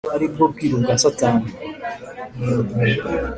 ari 0.15 0.25
bwo 0.33 0.45
bwiru 0.51 0.75
bwa 0.83 0.95
Satani 1.03 1.47